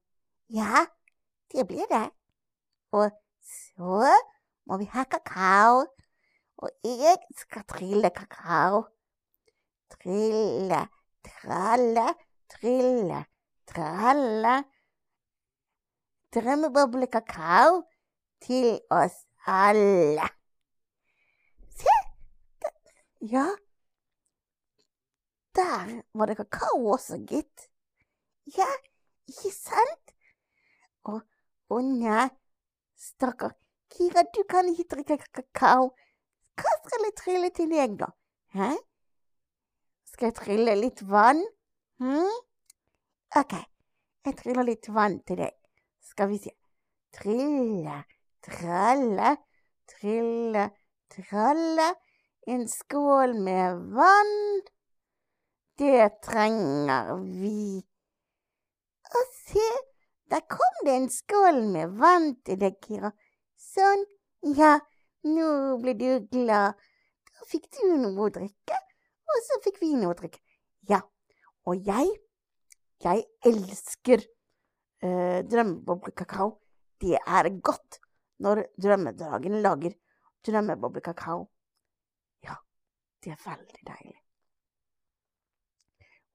Ja, 0.50 0.87
det 1.52 1.66
blir 1.68 1.87
det. 1.90 2.06
Og 2.92 3.12
så 3.44 4.08
må 4.66 4.78
vi 4.80 4.88
ha 4.94 5.04
kakao. 5.04 5.84
Og 6.64 6.71
jeg 6.85 7.18
skal 7.37 7.64
trille 7.68 8.09
kakao. 8.16 8.78
Trille, 9.92 10.78
tralle, 11.26 12.04
trille, 12.54 13.18
tralle. 13.68 14.54
Drømmeboblekakao 16.33 17.83
til 18.47 18.78
oss 18.90 19.18
alle. 19.47 20.28
Se! 21.76 21.97
Ja. 23.35 23.44
Der 25.54 25.92
var 26.14 26.26
det 26.26 26.37
kakao 26.37 26.80
også, 26.94 27.18
gitt. 27.28 27.68
Ja, 28.56 28.71
ikke 29.28 29.52
sant? 29.52 30.16
Å, 31.04 31.21
å 31.68 31.83
nei, 31.85 32.25
stakkar. 32.97 33.52
Kira, 33.92 34.25
du 34.33 34.42
kan 34.49 34.73
ikke 34.73 34.88
drikke 34.97 35.28
kakao. 35.42 35.92
Hva 36.58 36.75
skal 36.84 37.06
jeg 37.08 37.16
trille 37.20 37.50
til 37.54 37.70
deg, 37.73 37.96
da? 38.00 38.11
Hæ? 38.54 38.70
Skal 40.14 40.30
jeg 40.30 40.37
trille 40.38 40.75
litt 40.78 41.02
vann? 41.11 41.42
Hm? 42.02 42.34
OK, 43.40 43.54
jeg 44.26 44.37
triller 44.38 44.66
litt 44.68 44.88
vann 44.94 45.18
til 45.26 45.40
deg. 45.42 45.56
Skal 46.04 46.30
vi 46.30 46.38
se. 46.44 46.52
Trille, 47.14 47.96
tralle, 48.46 49.34
trille, 49.90 50.68
tralle. 51.11 51.88
En 52.46 52.66
skål 52.68 53.34
med 53.40 53.82
vann. 53.96 54.62
Det 55.80 56.11
trenger 56.23 57.14
vi. 57.40 57.82
Og 59.14 59.30
se, 59.34 59.68
der 60.30 60.44
kom 60.50 60.82
det 60.87 60.96
en 61.00 61.11
skål 61.11 61.62
med 61.73 61.96
vann 61.99 62.34
til 62.46 62.61
deg, 62.61 62.76
Kira. 62.84 63.11
Sånn. 63.58 64.04
Ja, 64.58 64.76
nå 65.25 65.49
ble 65.83 65.95
du 65.99 66.09
glad. 66.33 66.81
Da 67.35 67.48
fikk 67.51 67.68
du 67.75 67.96
noe 68.01 68.29
å 68.29 68.33
drikke, 68.33 68.79
og 69.29 69.42
så 69.46 69.59
fikk 69.64 69.81
vi 69.83 69.92
noe 69.98 70.14
å 70.14 70.18
drikke. 70.18 70.40
Ja, 70.88 71.01
og 71.68 71.88
jeg, 71.88 72.12
jeg 73.05 73.25
elsker 73.51 74.22
eh, 74.22 75.40
drømmeboblekakao. 75.51 76.51
Det 77.03 77.18
er 77.18 77.51
godt 77.64 78.01
når 78.44 78.64
drømmedragen 78.81 79.61
lager 79.64 79.96
drømmeboblekakao. 80.46 81.40
Ja, 82.46 82.59
det 83.25 83.35
er 83.35 83.42
veldig 83.44 83.87
deilig. 83.88 84.20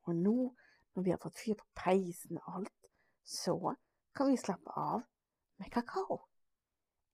Og 0.10 0.16
nå 0.18 0.36
når 0.96 1.04
vi 1.06 1.12
har 1.14 1.22
fått 1.22 1.40
fyr 1.40 1.56
på 1.56 1.68
peisen 1.78 2.40
og 2.42 2.56
alt, 2.60 2.90
så 3.24 3.56
kan 4.16 4.32
vi 4.32 4.38
slappe 4.42 4.74
av 4.76 5.04
med 5.62 5.72
kakao. 5.72 6.18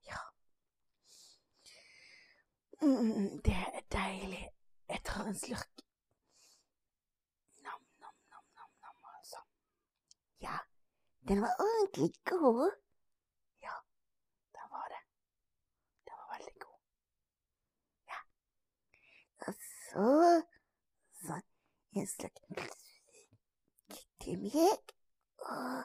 Ja. 0.08 0.22
Det 2.82 3.54
er 3.54 3.82
deilig. 3.92 4.50
Jeg 4.90 5.02
tar 5.06 5.28
en 5.28 5.36
slurk. 5.36 5.82
Nam, 7.64 7.82
nam, 8.02 8.16
nam, 8.32 8.44
nam, 8.56 8.70
nam, 8.82 8.98
altså. 9.18 9.40
Ja, 10.42 10.58
den 11.28 11.42
var 11.42 11.54
ordentlig 11.60 12.14
god. 12.26 12.72
Ja, 13.62 13.76
den 14.58 14.68
var 14.76 14.88
det. 14.94 15.02
Den 16.06 16.14
var 16.20 16.38
veldig 16.38 16.56
god. 16.66 16.80
Ja. 18.12 18.20
Og 19.48 19.54
så 19.64 20.12
sånn 21.24 21.48
en 21.96 22.08
slurk 22.08 22.78
til 24.20 24.40
meg. 24.44 24.96
og 25.40 25.84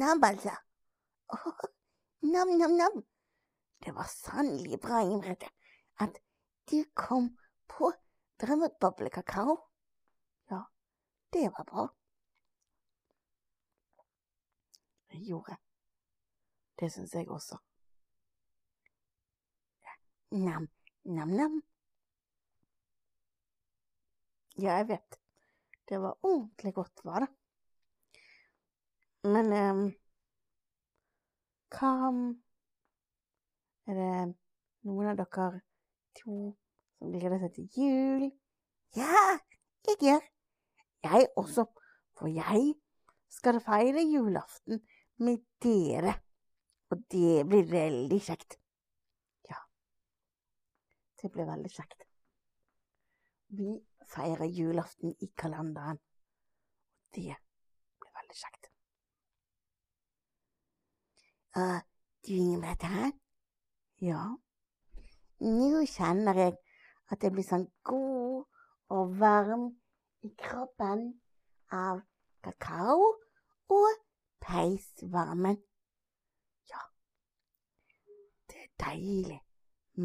nam, 0.00 0.24
altså. 0.24 0.56
Åh, 1.32 1.64
nam, 2.22 2.56
nam, 2.58 2.78
nam. 2.80 3.02
Det 3.84 3.94
var 3.94 4.08
sannelig 4.08 4.80
bra, 4.80 5.00
Imrete, 5.02 5.48
at 6.00 6.18
du 6.70 6.84
kom 6.94 7.36
på 7.68 7.92
drømmeboblekakao. 8.40 9.56
Ja, 10.50 10.62
det 11.32 11.48
var 11.58 11.64
bra. 11.64 11.88
Jeg 15.12 15.26
gjorde. 15.28 15.56
Det 16.80 16.92
syns 16.92 17.14
jeg 17.14 17.28
også. 17.30 17.58
Nam, 20.30 20.68
nam, 21.04 21.28
nam. 21.28 21.62
Ja, 24.58 24.78
jeg 24.80 24.88
vet. 24.88 25.18
Det 25.88 26.00
var 26.00 26.16
ordentlig 26.22 26.74
godt, 26.74 27.04
var 27.04 27.20
det. 27.20 27.28
Men 29.24 29.52
um, 29.52 29.82
hva 31.76 31.90
Er 33.86 33.98
det 33.98 34.14
noen 34.86 35.10
av 35.12 35.20
dere 35.20 35.60
to 36.18 36.52
som 36.98 37.12
gleder 37.12 37.40
seg 37.42 37.54
til 37.56 37.68
jul? 37.76 38.28
Ja, 38.96 39.38
jeg 39.88 39.98
gjør. 40.00 40.26
Jeg 41.02 41.28
også. 41.36 41.66
For 42.18 42.30
jeg 42.30 42.74
skal 43.32 43.60
feire 43.64 44.04
julaften 44.06 44.82
med 45.18 45.42
dere. 45.64 46.14
Og 46.92 47.00
det 47.10 47.46
blir 47.48 47.64
veldig 47.70 48.20
kjekt. 48.20 48.58
Ja. 49.48 49.58
Det 51.22 51.32
blir 51.32 51.48
veldig 51.48 51.70
kjekt. 51.72 52.04
Vi 53.56 53.78
feirer 54.14 54.44
julaften 54.44 55.16
i 55.20 55.30
kalenderen. 55.36 55.98
Det 57.14 57.32
blir 58.00 58.12
veldig 58.20 58.36
kjekt. 58.36 58.68
Uh, 61.56 61.80
du, 62.26 62.32
Ingebrigtsen? 62.32 63.12
Ja? 64.00 64.22
Nå 65.42 65.82
kjenner 65.90 66.38
jeg 66.38 66.52
at 67.10 67.24
jeg 67.24 67.34
blir 67.34 67.46
sånn 67.46 67.64
god 67.88 68.44
og 68.94 69.14
varm 69.18 69.64
i 70.22 70.30
kroppen 70.38 71.08
av 71.74 72.02
kakao 72.46 73.08
og 73.74 74.04
peisvarmen. 74.44 75.58
Ja, 76.70 76.82
det 78.52 78.60
er 78.62 78.70
deilig 78.84 79.40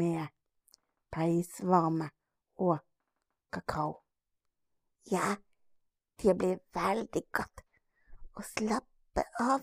med 0.00 0.26
peisvarme 1.14 2.10
og 2.58 2.78
kakao. 3.54 4.00
Ja, 5.12 5.36
det 6.18 6.34
blir 6.34 6.58
veldig 6.74 7.24
godt 7.32 7.62
å 8.34 8.42
slappe 8.42 9.28
av. 9.38 9.62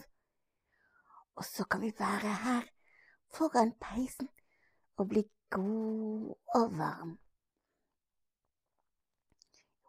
Og 1.36 1.44
så 1.44 1.68
kan 1.68 1.84
vi 1.84 1.92
være 2.00 2.32
her 2.48 2.72
foran 3.36 3.76
peisen 3.82 4.32
og 4.96 5.10
bli 5.12 5.26
god 5.56 6.36
og 6.60 6.78
varm. 6.78 7.18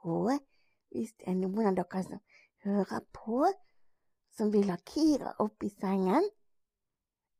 Og 0.06 0.30
hvis 0.94 1.12
det 1.18 1.28
er 1.30 1.38
noen 1.38 1.70
av 1.70 1.78
dere 1.78 2.02
som 2.06 2.20
hører 2.64 3.06
på, 3.16 3.46
som 4.36 4.52
vil 4.54 4.70
ha 4.70 4.76
Kira 4.86 5.32
opp 5.42 5.64
i 5.66 5.70
sengen, 5.72 6.28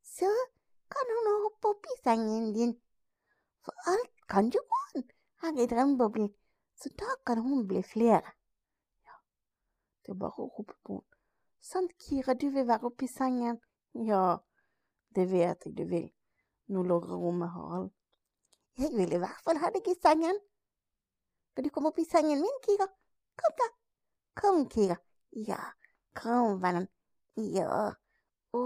så 0.03 0.31
kan 0.93 1.13
hun 1.13 1.31
hoppe 1.45 1.71
opp 1.75 1.87
i 1.93 1.99
sengen 2.03 2.51
din. 2.57 2.75
For 3.65 3.91
alt 3.93 4.27
kan 4.33 4.51
jo 4.55 4.63
gå 4.73 4.81
an 4.95 5.07
her 5.43 5.63
i 5.63 5.69
drømmeboblen, 5.71 6.33
så 6.81 6.91
da 6.99 7.19
kan 7.27 7.43
hun 7.45 7.67
bli 7.69 7.83
flere. 7.83 8.35
Ja, 9.07 9.21
det 10.03 10.15
er 10.15 10.21
bare 10.25 10.43
å 10.43 10.51
rope 10.59 10.75
på 10.83 10.99
henne. 10.99 11.23
Sant, 11.67 11.95
Kira, 12.03 12.35
du 12.35 12.51
vil 12.55 12.67
være 12.69 12.87
oppe 12.91 13.07
i 13.07 13.11
sengen? 13.11 13.59
Ja, 14.11 14.39
Det 15.17 15.31
vet 15.31 15.65
jeg 15.65 15.73
du 15.79 15.85
vil. 15.89 16.11
Nå 16.69 16.83
logrer 16.83 17.17
rommet 17.17 17.49
Harald. 17.49 17.91
Jeg 18.77 18.91
vil 18.93 19.13
i 19.17 19.19
hvert 19.21 19.41
fall 19.45 19.57
ha 19.63 19.71
deg 19.73 19.87
i 19.89 19.95
sengen. 19.97 20.39
Skal 21.53 21.65
du 21.65 21.71
komme 21.73 21.89
opp 21.89 22.01
i 22.03 22.05
sengen 22.05 22.43
min, 22.45 22.59
Kira? 22.67 22.87
Kom, 23.41 23.55
da. 23.61 23.69
Kom, 24.37 24.59
Kira. 24.69 24.99
Ja, 25.49 25.63
kom, 26.19 26.59
vennen. 26.61 26.85
Ja. 27.41 27.87
Å, 28.53 28.65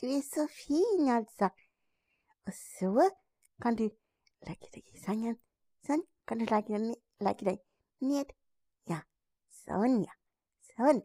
du 0.00 0.04
er 0.12 0.20
så 0.26 0.44
fin, 0.52 1.08
altså. 1.14 1.48
Og 2.44 2.52
så 2.58 3.08
kan 3.64 3.80
du 3.80 3.86
legge 4.44 4.68
deg 4.76 4.84
i 4.84 5.00
sengen. 5.00 5.40
Sånn. 5.88 6.04
Kan 6.28 6.42
du 6.42 6.44
legge 6.44 6.76
deg, 6.76 6.90
ned, 6.90 7.02
legge 7.24 7.48
deg 7.48 7.64
ned? 8.04 8.36
Ja. 8.92 9.00
Sånn, 9.64 10.02
ja. 10.04 10.18
Sånn. 10.74 11.00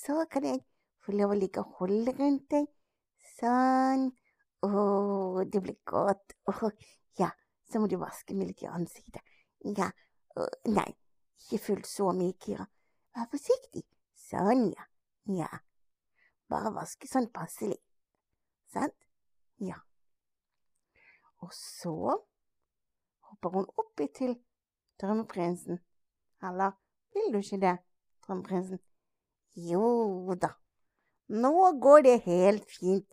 Så 0.00 0.22
kan 0.32 0.48
jeg 0.48 0.64
få 1.04 1.12
lov 1.20 1.36
å 1.36 1.42
ligge 1.44 1.60
og 1.60 1.82
holde 1.82 2.16
rundt 2.16 2.48
deg. 2.56 2.72
Sånn. 3.36 4.08
Å, 4.64 5.44
det 5.44 5.60
blir 5.60 5.76
godt. 5.92 6.32
Å. 6.48 6.72
Så 7.68 7.80
må 7.80 7.88
du 7.90 7.98
vaske 8.00 8.36
meg 8.36 8.52
litt 8.52 8.64
i 8.64 8.70
ansiktet. 8.70 9.22
Ja. 9.76 9.90
uh, 10.38 10.52
nei, 10.72 10.88
ikke 11.42 11.60
fullt 11.64 11.88
så 11.88 12.12
mye, 12.16 12.36
Kira. 12.40 12.66
Vær 13.16 13.28
forsiktig. 13.32 13.84
Sånn, 14.28 14.68
ja. 14.72 14.86
Ja. 15.38 15.50
Bare 16.48 16.72
vaske 16.72 17.08
sånn 17.08 17.28
passelig. 17.32 17.76
Sant? 18.72 18.96
Ja. 19.60 19.80
Og 21.44 21.52
så 21.54 21.94
hopper 23.28 23.54
hun 23.54 23.68
oppi 23.80 24.08
til 24.14 24.34
drømmeprinsen. 25.00 25.80
Eller 26.42 26.72
vil 27.14 27.32
du 27.34 27.38
ikke 27.42 27.60
det, 27.62 27.76
drømmeprinsen? 28.26 28.80
Jo 29.68 30.34
da, 30.38 30.52
nå 31.28 31.52
går 31.82 32.04
det 32.06 32.18
helt 32.26 32.68
fint. 32.70 33.06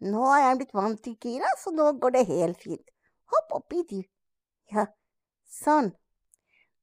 Nå 0.00 0.24
er 0.32 0.46
jeg 0.46 0.60
blitt 0.62 0.74
vant 0.74 1.02
til 1.04 1.16
Kira, 1.20 1.50
så 1.60 1.72
nå 1.76 1.90
går 2.00 2.14
det 2.16 2.26
helt 2.30 2.62
fint. 2.62 2.86
Hopp 3.30 3.54
oppi, 3.60 3.82
du. 3.88 4.00
Ja, 4.74 4.86
sånn. 5.46 5.92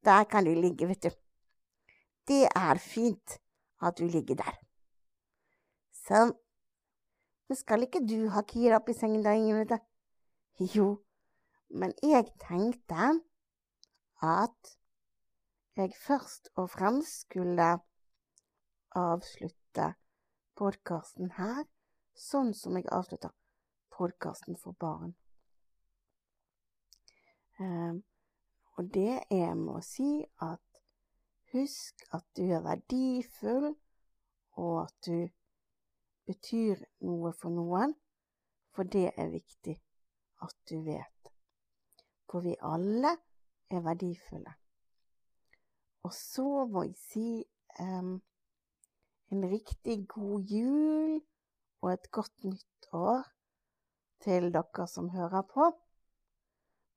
Der 0.06 0.26
kan 0.32 0.48
du 0.48 0.54
ligge, 0.56 0.88
vet 0.88 1.08
du. 1.08 1.12
Det 2.28 2.46
er 2.48 2.80
fint 2.84 3.38
at 3.84 4.00
du 4.00 4.08
ligger 4.08 4.40
der. 4.40 4.58
Sånn. 6.08 6.34
Men 7.48 7.60
skal 7.60 7.86
ikke 7.86 8.04
du 8.04 8.28
ha 8.34 8.44
Kira 8.48 8.82
oppi 8.82 8.96
sengen 8.96 9.24
da, 9.24 9.36
Ingrid? 9.36 9.72
Jo, 10.74 10.88
men 11.70 11.94
jeg 12.04 12.32
tenkte 12.42 13.12
at 14.24 14.78
jeg 15.78 15.94
først 16.02 16.50
og 16.58 16.72
fremst 16.74 17.28
skulle 17.28 17.70
avslutte 18.98 19.92
podkasten 20.58 21.36
her 21.38 21.64
sånn 22.18 22.54
som 22.58 22.76
jeg 22.80 22.90
avslutter 22.90 23.32
podkasten 23.94 24.58
for 24.58 24.74
barn. 24.82 25.14
Um, 27.60 28.04
og 28.78 28.94
det 28.94 29.24
er 29.34 29.54
med 29.58 29.80
å 29.80 29.86
si 29.86 30.22
at 30.46 30.82
husk 31.54 32.04
at 32.14 32.26
du 32.38 32.44
er 32.46 32.62
verdifull, 32.66 33.72
og 34.58 34.76
at 34.84 35.08
du 35.08 35.30
betyr 36.28 36.84
noe 37.08 37.32
for 37.34 37.54
noen, 37.54 37.96
for 38.76 38.86
det 38.86 39.10
er 39.18 39.34
viktig 39.34 39.78
at 40.46 40.56
du 40.70 40.82
vet. 40.86 41.32
For 42.30 42.46
vi 42.46 42.54
alle 42.62 43.16
er 43.74 43.82
verdifulle. 43.86 44.54
Og 46.06 46.14
så 46.14 46.66
må 46.70 46.84
jeg 46.86 47.00
si 47.02 47.30
um, 47.82 48.14
en 49.34 49.50
riktig 49.50 50.04
god 50.12 50.54
jul 50.54 51.18
og 51.82 51.90
et 51.92 52.12
godt 52.12 52.46
nytt 52.46 52.88
år 52.94 53.26
til 54.24 54.52
dere 54.54 54.88
som 54.88 55.10
hører 55.10 55.44
på. 55.50 55.72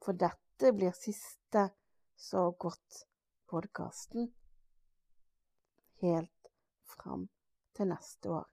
For 0.05 0.16
dette 0.16 0.49
blir 0.68 0.92
siste 0.92 1.70
så 2.16 2.51
godt 2.51 3.07
podkasten 3.49 4.27
helt 6.03 6.49
fram 6.85 7.29
til 7.73 7.88
neste 7.88 8.31
år. 8.31 8.49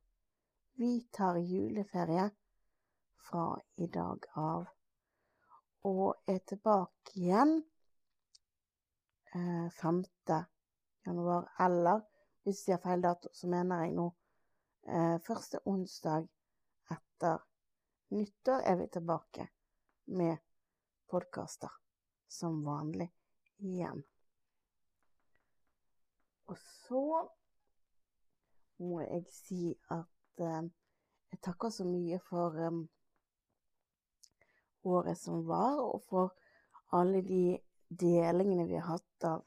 Vi 0.79 1.07
tar 1.11 1.35
juleferie 1.37 2.29
fra 3.27 3.47
i 3.75 3.87
dag 3.91 4.23
av 4.39 4.69
og 5.89 6.31
er 6.31 6.39
tilbake 6.47 7.11
igjen 7.19 7.51
eh, 9.35 9.67
5. 9.81 9.99
januar. 11.05 11.49
Eller 11.59 12.05
hvis 12.43 12.61
jeg 12.61 12.77
sier 12.77 12.83
feil 12.83 13.03
dato, 13.03 13.33
så 13.33 13.49
mener 13.51 13.83
jeg 13.83 13.97
nå 13.99 14.07
eh, 14.87 15.17
første 15.27 15.59
onsdag 15.67 16.29
etter 16.95 17.43
nyttår 18.15 18.63
er 18.63 18.79
vi 18.79 18.87
tilbake 18.95 19.49
med 20.15 20.39
podkaster 21.11 21.75
som 22.27 22.61
vanlig 22.65 23.09
igjen. 23.63 24.03
Og 26.47 26.57
så 26.57 27.03
må 28.77 29.01
jeg 29.01 29.23
si 29.33 29.71
at 29.91 30.43
eh, 30.43 30.69
jeg 31.31 31.41
takker 31.43 31.73
så 31.73 31.85
mye 31.87 32.19
for 32.23 32.55
eh, 32.61 32.77
året 34.87 35.19
som 35.19 35.43
var, 35.47 35.81
og 35.83 36.03
for 36.07 36.35
alle 36.95 37.21
de 37.25 37.57
delingene 37.89 38.67
vi 38.69 38.77
har 38.79 38.95
hatt 38.95 39.27
av 39.27 39.43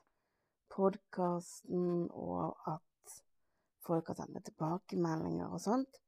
podkasten, 0.71 2.11
og 2.11 2.59
at 2.69 3.17
folk 3.85 4.11
har 4.11 4.21
sendt 4.21 4.45
tilbakemeldinger 4.51 5.49
og 5.49 5.63
sånt. 5.63 6.03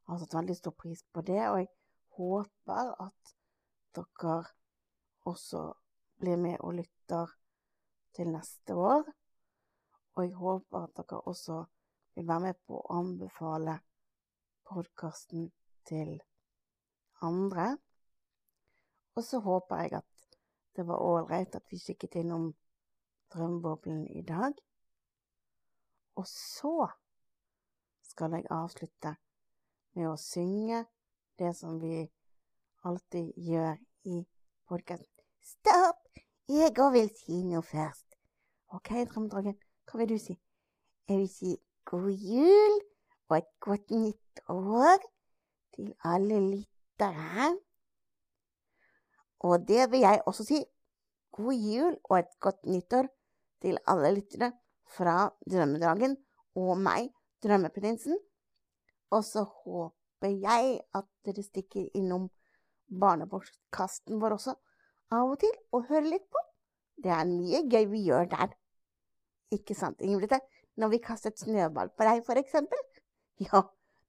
Jeg 0.00 0.14
har 0.14 0.22
satt 0.22 0.38
veldig 0.40 0.56
stor 0.56 0.74
pris 0.74 1.04
på 1.12 1.22
det, 1.26 1.42
og 1.50 1.60
jeg 1.60 1.70
håper 2.16 2.94
at 3.04 3.34
dere 3.94 4.40
også 5.28 5.68
blir 6.20 6.36
med 6.36 6.56
og 6.60 6.74
lytter 6.74 7.34
til 8.16 8.30
neste 8.32 8.74
år. 8.74 9.04
Og 10.16 10.24
jeg 10.24 10.34
håper 10.34 10.84
at 10.84 10.96
dere 10.96 11.20
også 11.20 11.64
vil 12.14 12.28
være 12.28 12.40
med 12.40 12.58
på 12.66 12.80
å 12.80 12.98
anbefale 13.00 13.78
podkasten 14.68 15.50
til 15.88 16.18
andre. 17.22 17.76
Og 19.16 19.24
så 19.24 19.40
håper 19.44 19.84
jeg 19.84 20.00
at 20.00 20.36
det 20.76 20.86
var 20.86 21.02
ålreit 21.02 21.56
at 21.56 21.66
vi 21.70 21.80
kikket 21.82 22.20
innom 22.22 22.52
drømmeboblen 23.32 24.06
i 24.06 24.22
dag. 24.22 24.54
Og 26.16 26.26
så 26.26 26.90
skal 28.10 28.36
jeg 28.36 28.50
avslutte 28.50 29.14
med 29.96 30.10
å 30.10 30.16
synge 30.20 30.84
det 31.40 31.54
som 31.56 31.80
vi 31.82 32.04
alltid 32.84 33.32
gjør 33.36 33.80
i 34.04 34.22
podkasten. 34.68 35.26
Stopp! 35.40 35.89
Jeg 36.50 36.72
òg 36.82 36.88
vil 36.96 37.10
si 37.14 37.36
noe 37.46 37.62
først. 37.62 38.16
OK, 38.74 38.88
Drømmedragen, 39.06 39.54
hva 39.86 39.98
vil 40.00 40.08
du 40.10 40.16
si? 40.18 40.34
Jeg 41.06 41.18
vil 41.20 41.28
si 41.30 41.50
god 41.86 42.08
jul 42.10 42.72
og 43.28 43.34
et 43.36 43.50
godt 43.62 43.92
nytt 43.94 44.40
år 44.50 45.04
til 45.76 45.92
alle 46.10 46.40
lyttere. 46.42 47.44
Og 49.46 49.62
det 49.68 49.86
vil 49.92 50.02
jeg 50.02 50.24
også 50.26 50.48
si. 50.48 50.58
God 51.38 51.54
jul 51.54 51.94
og 52.10 52.16
et 52.18 52.32
godt 52.42 52.66
nyttår 52.66 53.06
til 53.62 53.78
alle 53.86 54.10
lyttere 54.16 54.50
fra 54.90 55.28
Drømmedragen 55.46 56.16
og 56.58 56.72
meg, 56.82 57.12
Drømmeprinsen. 57.46 58.18
Og 59.14 59.22
så 59.24 59.46
håper 59.46 60.34
jeg 60.34 60.80
at 60.98 61.06
dere 61.22 61.46
stikker 61.46 61.86
innom 61.94 62.26
barnepostkasten 62.90 64.18
vår 64.18 64.34
også 64.40 64.56
av 65.14 65.32
og 65.34 65.38
til 65.42 65.52
og 65.76 65.88
høre 65.90 66.06
litt 66.06 66.26
på. 66.30 66.42
Det 67.00 67.12
er 67.14 67.28
mye 67.28 67.62
gøy 67.70 67.86
vi 67.92 68.04
gjør 68.06 68.28
der. 68.32 68.54
Ikke 69.54 69.74
sant, 69.74 70.00
Ingrid? 70.00 70.36
Når 70.76 70.92
vi 70.92 71.02
kastet 71.02 71.40
snøball 71.40 71.90
på 71.96 72.06
deg, 72.06 72.24
for 72.26 72.40
eksempel. 72.40 72.78
Ja, 73.40 73.62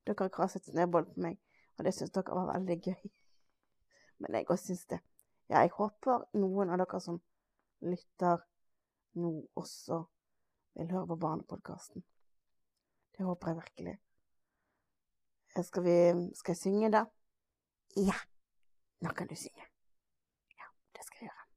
dere 0.03 0.25
har 0.25 0.31
kastet 0.35 0.65
snøball 0.67 1.05
på 1.07 1.21
meg, 1.23 1.37
og 1.79 1.85
det 1.87 1.93
syns 1.95 2.11
dere 2.11 2.35
var 2.35 2.49
veldig 2.49 2.75
gøy. 2.83 3.11
Men 4.19 4.35
jeg 4.35 4.49
òg 4.51 4.59
syns 4.59 4.83
det. 4.91 4.99
Jeg 5.51 5.71
håper 5.77 6.25
noen 6.35 6.73
av 6.73 6.81
dere 6.81 6.99
som 6.99 7.21
lytter 7.87 8.43
nå, 9.19 9.31
også 9.55 10.01
vil 10.75 10.91
høre 10.91 11.07
på 11.07 11.19
Barnepodkasten. 11.23 12.03
Det 13.15 13.25
håper 13.25 13.47
jeg 13.47 13.57
virkelig. 13.61 13.95
Skal, 15.63 15.83
vi, 15.83 15.95
skal 16.35 16.51
jeg 16.51 16.57
synge, 16.57 16.91
da? 16.91 17.05
Ja, 17.99 18.15
nå 19.03 19.09
kan 19.15 19.27
du 19.27 19.35
synge. 19.35 19.65
Ja, 20.55 20.67
det 20.95 21.03
skal 21.05 21.25
jeg 21.25 21.31
gjøre. 21.31 21.47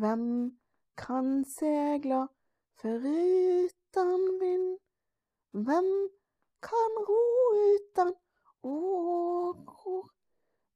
Hvem 0.00 0.58
kan 0.96 1.44
segla 1.44 2.26
foruten 2.80 4.22
vind? 4.40 4.78
Hvem 5.50 5.90
kan 6.62 6.92
ro 7.08 7.20
utan 7.74 8.14
åkror? 8.62 10.10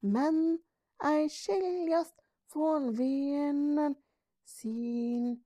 Men 0.01 0.59
ei 1.05 1.29
skiljast 1.29 2.15
från 2.53 2.93
vinden 2.95 3.95
sin 4.45 5.45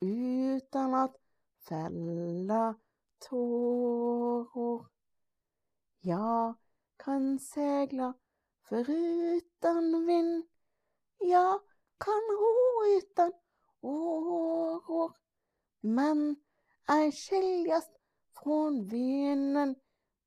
utan 0.00 0.94
att 0.94 1.16
fella 1.68 2.74
tårer. 3.18 4.86
Ja, 6.00 6.54
kan 6.96 7.38
segla 7.38 8.14
foruten 8.62 10.06
vind. 10.06 10.44
Ja, 11.18 11.60
kan 11.98 12.24
ro 12.40 12.56
utan 12.98 13.32
åror, 13.80 15.12
men 15.80 16.36
ei 16.88 17.12
skiljast 17.12 17.92
från 18.36 18.86
vinden 18.88 19.74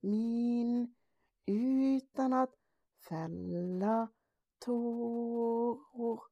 min 0.01 0.95
utan 1.45 2.33
at 2.33 2.53
fella 3.07 4.07
tårer. 4.59 6.30